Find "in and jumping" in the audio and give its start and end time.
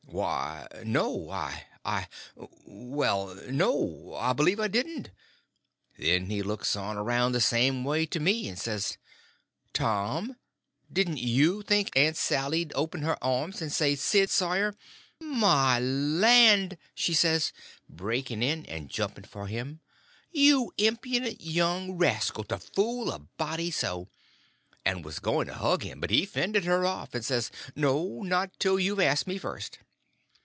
18.43-19.23